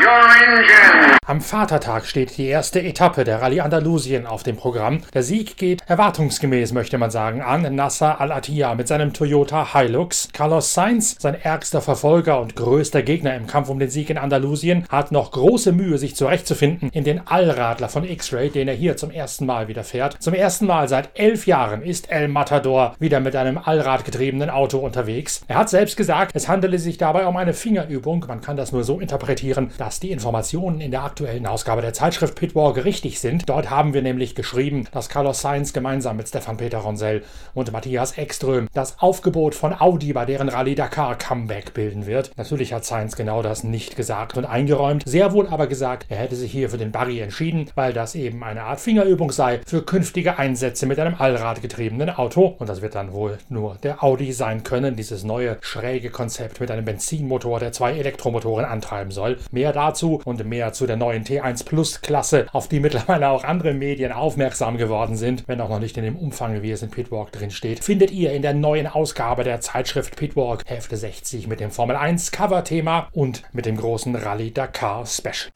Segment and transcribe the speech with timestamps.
[0.00, 1.19] your engine.
[1.30, 5.02] Am Vatertag steht die erste Etappe der Rallye Andalusien auf dem Programm.
[5.14, 10.30] Der Sieg geht erwartungsgemäß, möchte man sagen, an Nasser Al-Attiyah mit seinem Toyota Hilux.
[10.32, 14.84] Carlos Sainz, sein ärgster Verfolger und größter Gegner im Kampf um den Sieg in Andalusien,
[14.88, 19.12] hat noch große Mühe, sich zurechtzufinden in den Allradler von X-Ray, den er hier zum
[19.12, 20.20] ersten Mal wieder fährt.
[20.20, 25.42] Zum ersten Mal seit elf Jahren ist El Matador wieder mit einem allradgetriebenen Auto unterwegs.
[25.46, 28.24] Er hat selbst gesagt, es handele sich dabei um eine Fingerübung.
[28.26, 32.34] Man kann das nur so interpretieren, dass die Informationen in der aktuellen Ausgabe der Zeitschrift
[32.34, 33.48] Pitwalk richtig sind.
[33.48, 37.22] Dort haben wir nämlich geschrieben, dass Carlos Sainz gemeinsam mit Stefan Peter Ronsell
[37.54, 42.30] und Matthias Ekström das Aufgebot von Audi bei deren Rallye Dakar Comeback bilden wird.
[42.36, 46.36] Natürlich hat Sainz genau das nicht gesagt und eingeräumt, sehr wohl aber gesagt, er hätte
[46.36, 50.38] sich hier für den Barry entschieden, weil das eben eine Art Fingerübung sei für künftige
[50.38, 52.56] Einsätze mit einem allradgetriebenen Auto.
[52.58, 56.70] Und das wird dann wohl nur der Audi sein können, dieses neue schräge Konzept mit
[56.70, 59.38] einem Benzinmotor, der zwei Elektromotoren antreiben soll.
[59.50, 63.74] Mehr dazu und mehr zu der neuen T1 Plus Klasse, auf die mittlerweile auch andere
[63.74, 67.32] Medien aufmerksam geworden sind, wenn auch noch nicht in dem Umfang, wie es in Pitwalk
[67.32, 71.70] drin steht, findet ihr in der neuen Ausgabe der Zeitschrift Pitwalk Hälfte 60 mit dem
[71.70, 75.50] Formel 1 Cover-Thema und mit dem großen Rallye Dakar Special.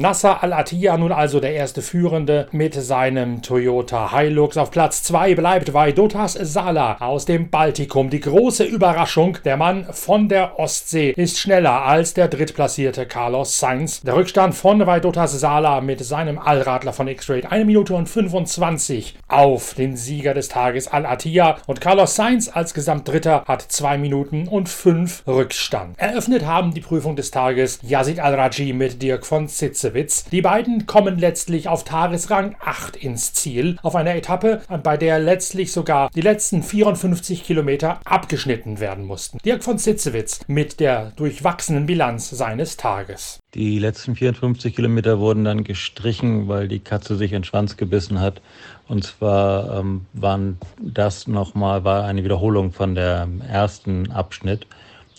[0.00, 4.56] Nasser Al-Attiyah nun also der erste Führende mit seinem Toyota Hilux.
[4.56, 8.08] Auf Platz 2 bleibt Vaidotas Sala aus dem Baltikum.
[8.08, 14.00] Die große Überraschung, der Mann von der Ostsee ist schneller als der drittplatzierte Carlos Sainz.
[14.00, 19.74] Der Rückstand von Vaidotas Sala mit seinem Allradler von X-Ray 1 Minute und 25 auf
[19.74, 25.24] den Sieger des Tages Al-Attiyah und Carlos Sainz als Gesamtdritter hat 2 Minuten und 5
[25.26, 25.98] Rückstand.
[25.98, 30.24] Eröffnet haben die Prüfung des Tages Yazid Al-Raji mit Dirk von Zitze Clausewitz.
[30.30, 35.72] Die beiden kommen letztlich auf Tagesrang 8 ins Ziel, auf einer Etappe, bei der letztlich
[35.72, 39.38] sogar die letzten 54 Kilometer abgeschnitten werden mussten.
[39.44, 43.40] Dirk von Sitzewitz mit der durchwachsenen Bilanz seines Tages.
[43.54, 48.20] Die letzten 54 Kilometer wurden dann gestrichen, weil die Katze sich in den Schwanz gebissen
[48.20, 48.40] hat.
[48.88, 54.66] Und zwar ähm, waren das nochmal, war eine Wiederholung von der ersten Abschnitt.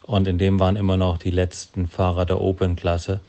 [0.04, 3.20] Und in dem waren immer noch die letzten Fahrer der Open-Klasse.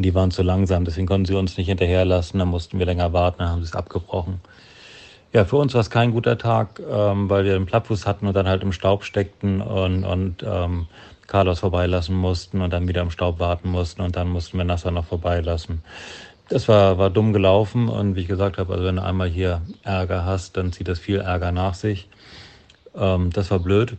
[0.00, 2.38] Und die waren zu langsam, deswegen konnten sie uns nicht hinterherlassen.
[2.38, 4.40] Dann mussten wir länger warten, dann haben sie es abgebrochen.
[5.34, 8.34] Ja, für uns war es kein guter Tag, ähm, weil wir den Plattfuß hatten und
[8.34, 10.86] dann halt im Staub steckten und, und ähm,
[11.26, 14.90] Carlos vorbeilassen mussten und dann wieder im Staub warten mussten und dann mussten wir Nasser
[14.90, 15.82] noch vorbeilassen.
[16.48, 19.60] Das war, war dumm gelaufen und wie ich gesagt habe, also wenn du einmal hier
[19.82, 22.08] Ärger hast, dann zieht das viel Ärger nach sich.
[22.96, 23.98] Ähm, das war blöd.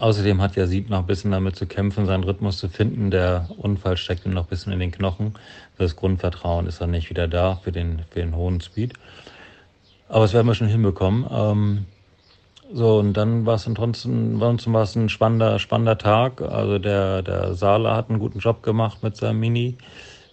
[0.00, 3.10] Außerdem hat ja Sieb noch ein bisschen damit zu kämpfen, seinen Rhythmus zu finden.
[3.10, 5.34] Der Unfall steckt ihm noch ein bisschen in den Knochen.
[5.76, 8.92] Das Grundvertrauen ist dann nicht wieder da für den, für den hohen Speed.
[10.08, 11.26] Aber das werden wir schon hinbekommen.
[11.30, 11.86] Ähm,
[12.72, 16.42] so, und dann war es ansonsten war es ein spannender, spannender Tag.
[16.42, 19.76] Also der, der Sala hat einen guten Job gemacht mit seinem Mini.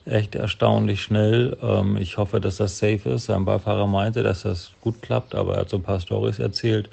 [0.06, 1.58] Echt erstaunlich schnell.
[1.62, 3.26] Ähm, ich hoffe, dass das safe ist.
[3.26, 6.90] Sein Beifahrer meinte, dass das gut klappt, aber er hat so ein paar Stories erzählt.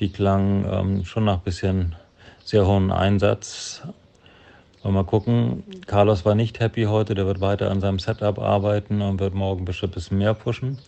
[0.00, 1.94] Die klangen ähm, schon nach ein bisschen
[2.46, 3.82] sehr hohen Einsatz.
[4.84, 5.64] mal gucken.
[5.86, 9.64] Carlos war nicht happy heute, der wird weiter an seinem Setup arbeiten und wird morgen
[9.64, 10.78] bestimmt ein bisschen mehr pushen.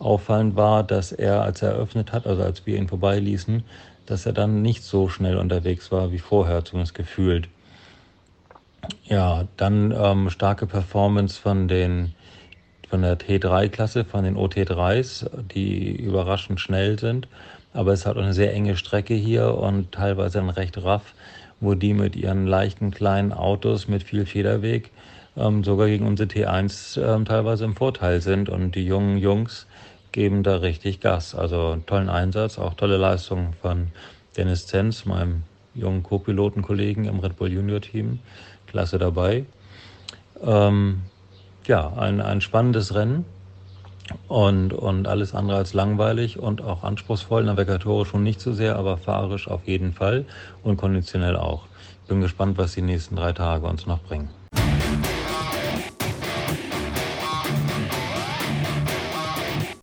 [0.00, 3.62] Auffallend war, dass er, als er eröffnet hat, also als wir ihn vorbeiließen,
[4.06, 7.48] dass er dann nicht so schnell unterwegs war wie vorher, zumindest gefühlt.
[9.04, 12.12] Ja, dann ähm, starke Performance von den
[12.90, 17.28] von der T3-Klasse, von den OT3s, die überraschend schnell sind.
[17.74, 21.14] Aber es hat eine sehr enge Strecke hier und teilweise dann recht raff,
[21.60, 24.90] wo die mit ihren leichten kleinen Autos mit viel Federweg
[25.36, 28.48] ähm, sogar gegen unsere T1 ähm, teilweise im Vorteil sind.
[28.48, 29.66] Und die jungen Jungs
[30.12, 31.34] geben da richtig Gas.
[31.34, 33.88] Also tollen Einsatz, auch tolle Leistung von
[34.36, 35.42] Dennis Zenz, meinem
[35.74, 38.20] jungen Co-Pilotenkollegen im Red Bull Junior Team.
[38.68, 39.44] Klasse dabei.
[40.44, 41.02] Ähm,
[41.66, 43.24] ja, ein, ein spannendes Rennen
[44.28, 47.44] und, und alles andere als langweilig und auch anspruchsvoll.
[47.44, 50.24] Navigatorisch schon nicht so sehr, aber fahrisch auf jeden Fall
[50.62, 51.66] und konditionell auch.
[52.08, 54.28] Bin gespannt, was die nächsten drei Tage uns noch bringen.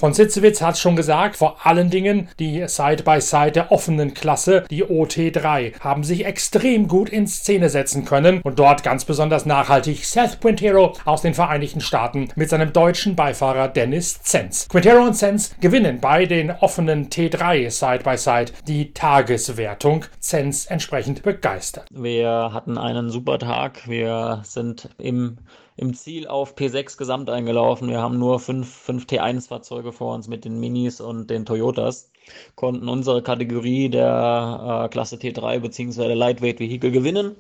[0.02, 5.80] Von Sitzewitz hat schon gesagt, vor allen Dingen die Side-by-Side der offenen Klasse, die OT3,
[5.80, 10.94] haben sich extrem gut in Szene setzen können und dort ganz besonders nachhaltig Seth Quintero
[11.06, 14.68] aus den Vereinigten Staaten mit seinem deutschen Beifahrer Dennis Zenz.
[14.70, 20.06] Quintero und Zenz gewinnen bei den offenen T3 Side-by-Side die Tageswertung.
[20.20, 21.86] Zenz entsprechend begeistert.
[21.92, 23.88] Wir hatten einen super Tag.
[23.88, 25.38] Wir sind im
[25.82, 27.90] im Ziel auf P6 Gesamt eingelaufen.
[27.90, 32.12] Wir haben nur fünf, fünf T1-Fahrzeuge vor uns mit den Minis und den Toyotas.
[32.56, 36.14] Konnten unsere Kategorie der äh, Klasse T3 bzw.
[36.14, 37.36] Lightweight Vehicle gewinnen.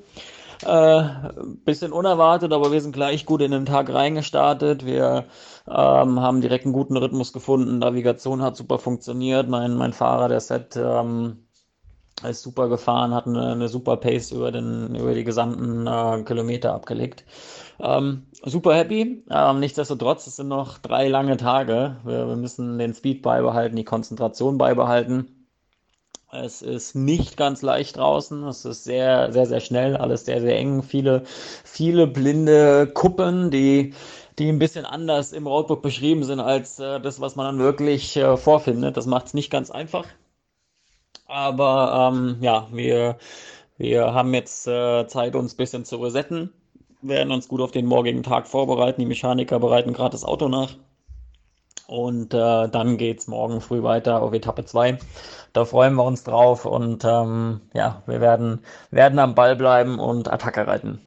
[0.66, 1.04] Äh,
[1.66, 4.88] bisschen unerwartet, aber wir sind gleich gut in den Tag reingestartet.
[4.88, 5.26] Wir
[5.68, 7.78] ähm, haben direkt einen guten Rhythmus gefunden.
[7.78, 9.50] Navigation hat super funktioniert.
[9.50, 11.46] Mein, mein Fahrer, der Set, ähm,
[12.24, 16.74] ist super gefahren, hat eine, eine, super Pace über, den, über die gesamten äh, Kilometer
[16.74, 17.26] abgelegt.
[17.80, 19.24] Ähm, super happy.
[19.30, 21.98] Ähm, nichtsdestotrotz, es sind noch drei lange Tage.
[22.04, 25.42] Wir, wir müssen den Speed beibehalten, die Konzentration beibehalten.
[26.32, 28.48] Es ist nicht ganz leicht draußen.
[28.48, 30.82] Es ist sehr, sehr, sehr schnell, alles sehr, sehr eng.
[30.82, 33.94] Viele, viele blinde Kuppen, die,
[34.40, 38.16] die ein bisschen anders im Roadbook beschrieben sind als äh, das, was man dann wirklich
[38.16, 38.96] äh, vorfindet.
[38.96, 40.06] Das macht es nicht ganz einfach.
[41.32, 43.18] Aber ähm, ja, wir,
[43.78, 46.52] wir haben jetzt äh, Zeit, uns ein bisschen zu resetten,
[47.02, 49.00] werden uns gut auf den morgigen Tag vorbereiten.
[49.00, 50.76] Die Mechaniker bereiten gerade das Auto nach.
[51.88, 54.98] Und äh, dann es morgen früh weiter auf Etappe 2.
[55.54, 58.60] Da freuen wir uns drauf und ähm, ja, wir werden,
[58.92, 61.00] werden am Ball bleiben und Attacke reiten.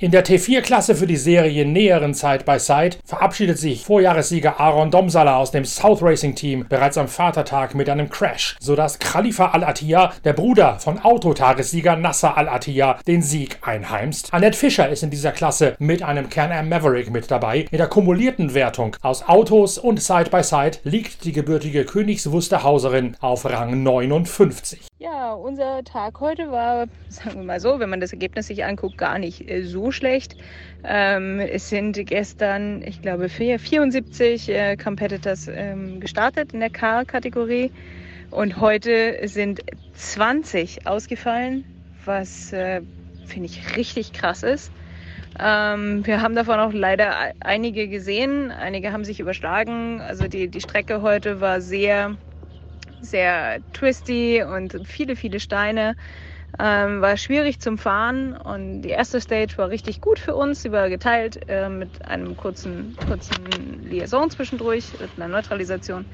[0.00, 5.38] In der T4-Klasse für die Serie näheren Side by Side verabschiedet sich Vorjahressieger Aaron Domsala
[5.38, 10.34] aus dem South Racing Team bereits am Vatertag mit einem Crash, sodass Khalifa Al-Attiyah, der
[10.34, 14.32] Bruder von Autotagessieger Nasser Al-Attiyah, den Sieg einheimst.
[14.32, 17.66] Annette Fischer ist in dieser Klasse mit einem Can-Am Maverick mit dabei.
[17.72, 23.16] In der kumulierten Wertung aus Autos und Side by Side liegt die gebürtige Königs Wusterhauserin
[23.18, 24.87] auf Rang 59.
[25.18, 29.18] Unser Tag heute war, sagen wir mal so, wenn man das Ergebnis sich anguckt, gar
[29.18, 30.36] nicht äh, so schlecht.
[30.84, 37.72] Ähm, es sind gestern, ich glaube, 74 äh, Competitors ähm, gestartet in der Car-Kategorie
[38.30, 39.60] und heute sind
[39.94, 41.64] 20 ausgefallen,
[42.04, 42.82] was äh,
[43.26, 44.70] finde ich richtig krass ist.
[45.40, 50.00] Ähm, wir haben davon auch leider einige gesehen, einige haben sich überschlagen.
[50.00, 52.16] Also die, die Strecke heute war sehr
[53.00, 55.96] sehr twisty und viele, viele Steine.
[56.58, 60.62] Ähm, war schwierig zum Fahren und die erste Stage war richtig gut für uns.
[60.62, 63.44] Sie war geteilt äh, mit einem kurzen, kurzen
[63.82, 66.06] Liaison zwischendurch, mit einer Neutralisation.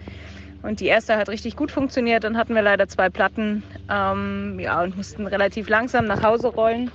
[0.62, 2.24] Und die erste hat richtig gut funktioniert.
[2.24, 6.90] Dann hatten wir leider zwei Platten ähm, ja, und mussten relativ langsam nach Hause rollen.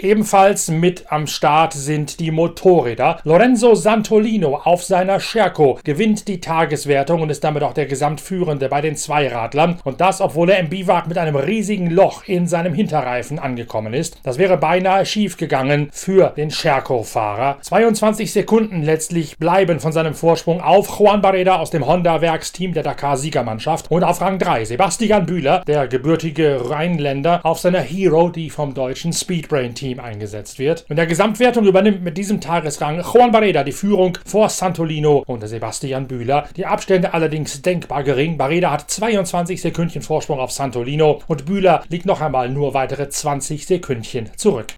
[0.00, 3.18] Ebenfalls mit am Start sind die Motorräder.
[3.24, 8.80] Lorenzo Santolino auf seiner Scherko gewinnt die Tageswertung und ist damit auch der Gesamtführende bei
[8.80, 9.80] den Zweiradlern.
[9.82, 14.20] Und das, obwohl er im Biwak mit einem riesigen Loch in seinem Hinterreifen angekommen ist.
[14.22, 17.58] Das wäre beinahe schief gegangen für den Scherko-Fahrer.
[17.62, 23.90] 22 Sekunden letztlich bleiben von seinem Vorsprung auf Juan Barreda aus dem Honda-Werksteam der Dakar-Siegermannschaft
[23.90, 29.12] und auf Rang 3 Sebastian Bühler, der gebürtige Rheinländer, auf seiner Hero, die vom deutschen
[29.12, 30.84] Speedbrain-Team Team eingesetzt wird.
[30.88, 36.06] In der Gesamtwertung übernimmt mit diesem Tagesrang Juan Barreda die Führung vor Santolino und Sebastian
[36.06, 36.48] Bühler.
[36.56, 38.36] Die Abstände allerdings denkbar gering.
[38.36, 43.66] Barreda hat 22 Sekündchen Vorsprung auf Santolino und Bühler liegt noch einmal nur weitere 20
[43.66, 44.74] Sekündchen zurück.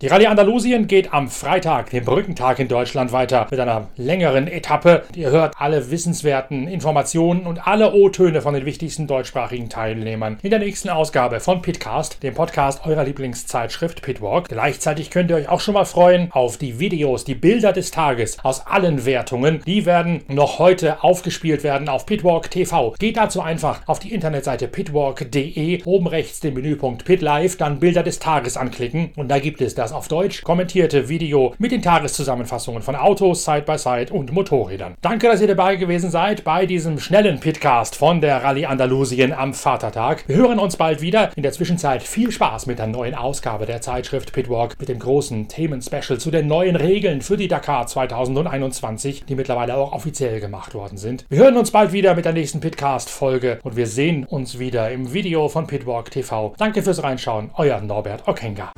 [0.00, 5.02] Die Rallye Andalusien geht am Freitag, dem Brückentag in Deutschland, weiter mit einer längeren Etappe.
[5.16, 10.60] Ihr hört alle wissenswerten Informationen und alle O-Töne von den wichtigsten deutschsprachigen Teilnehmern in der
[10.60, 14.48] nächsten Ausgabe von Pitcast, dem Podcast eurer Lieblingszeitschrift Pitwalk.
[14.48, 18.38] Gleichzeitig könnt ihr euch auch schon mal freuen auf die Videos, die Bilder des Tages
[18.44, 19.62] aus allen Wertungen.
[19.66, 22.94] Die werden noch heute aufgespielt werden auf Pitwalk TV.
[23.00, 28.04] Geht dazu einfach auf die Internetseite pitwalk.de, oben rechts den Menüpunkt Pit Live, dann Bilder
[28.04, 31.80] des Tages anklicken und da gibt es das das auf Deutsch kommentierte Video mit den
[31.80, 34.96] Tageszusammenfassungen von Autos, Side-by-Side und Motorrädern.
[35.00, 39.54] Danke, dass ihr dabei gewesen seid bei diesem schnellen Pitcast von der Rallye Andalusien am
[39.54, 40.24] Vatertag.
[40.26, 41.30] Wir hören uns bald wieder.
[41.36, 45.48] In der Zwischenzeit viel Spaß mit der neuen Ausgabe der Zeitschrift Pitwalk mit dem großen
[45.48, 50.98] Themen-Special zu den neuen Regeln für die Dakar 2021, die mittlerweile auch offiziell gemacht worden
[50.98, 51.24] sind.
[51.30, 55.14] Wir hören uns bald wieder mit der nächsten Pitcast-Folge und wir sehen uns wieder im
[55.14, 56.52] Video von Pitwalk TV.
[56.58, 58.70] Danke fürs Reinschauen, euer Norbert Okenga.